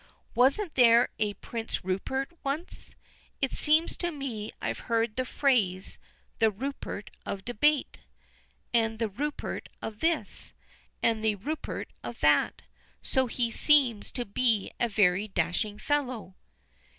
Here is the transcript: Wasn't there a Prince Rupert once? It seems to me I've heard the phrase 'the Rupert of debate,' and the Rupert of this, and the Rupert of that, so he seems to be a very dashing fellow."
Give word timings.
Wasn't 0.33 0.73
there 0.73 1.09
a 1.19 1.35
Prince 1.35 1.85
Rupert 1.85 2.31
once? 2.43 2.95
It 3.39 3.53
seems 3.53 3.95
to 3.97 4.09
me 4.09 4.51
I've 4.59 4.79
heard 4.89 5.15
the 5.15 5.25
phrase 5.25 5.99
'the 6.39 6.49
Rupert 6.49 7.11
of 7.23 7.45
debate,' 7.45 7.99
and 8.73 8.97
the 8.97 9.07
Rupert 9.09 9.69
of 9.79 9.99
this, 9.99 10.53
and 11.03 11.23
the 11.23 11.35
Rupert 11.35 11.93
of 12.03 12.19
that, 12.21 12.63
so 13.03 13.27
he 13.27 13.51
seems 13.51 14.09
to 14.13 14.25
be 14.25 14.71
a 14.79 14.89
very 14.89 15.27
dashing 15.27 15.77
fellow." 15.77 16.33